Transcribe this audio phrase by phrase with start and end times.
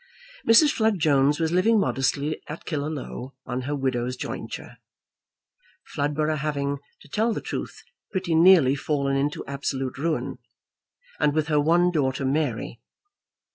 [0.47, 0.71] Mrs.
[0.71, 4.77] Flood Jones was living modestly at Killaloe on her widow's jointure,
[5.93, 10.39] Floodborough having, to tell the truth, pretty nearly fallen into absolute ruin,
[11.19, 12.81] and with her one daughter, Mary.